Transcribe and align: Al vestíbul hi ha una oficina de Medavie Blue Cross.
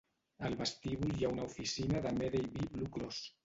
Al 0.47 0.55
vestíbul 0.61 1.13
hi 1.19 1.27
ha 1.27 1.31
una 1.35 1.47
oficina 1.51 2.03
de 2.09 2.17
Medavie 2.19 2.69
Blue 2.75 2.93
Cross. 2.99 3.25